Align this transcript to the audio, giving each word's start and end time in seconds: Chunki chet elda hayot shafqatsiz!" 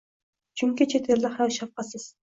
Chunki 0.61 0.87
chet 0.95 1.11
elda 1.17 1.31
hayot 1.37 1.57
shafqatsiz!" 1.59 2.13